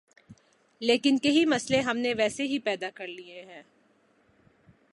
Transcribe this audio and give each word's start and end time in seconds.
ہی 0.81 0.87
لیکن 0.87 1.17
کئی 1.17 1.45
مسئلے 1.45 1.79
ہم 1.79 1.97
نے 1.97 2.13
ویسے 2.13 2.43
ہی 2.43 2.59
پیدا 2.59 2.89
کر 2.89 3.07
لئے 3.07 3.45
ہیں۔ 3.45 3.61